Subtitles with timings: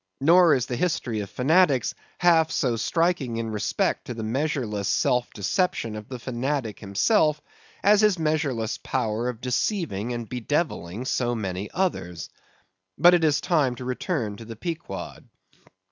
[0.19, 5.29] Nor is the history of fanatics half so striking in respect to the measureless self
[5.31, 7.39] deception of the fanatic himself,
[7.83, 12.29] as his measureless power of deceiving and bedevilling so many others.
[12.97, 15.29] But it is time to return to the Pequod.